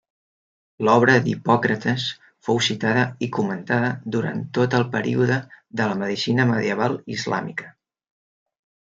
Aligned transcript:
L'obra 0.85 1.15
d'Hipòcrates 1.25 2.05
fou 2.47 2.61
citada 2.67 3.03
i 3.27 3.27
comentada 3.37 3.91
durant 4.15 4.41
tot 4.59 4.77
el 4.77 4.85
període 4.95 5.37
de 5.81 5.87
la 5.91 5.99
medicina 5.99 6.47
medieval 6.53 6.97
islàmica. 7.17 7.69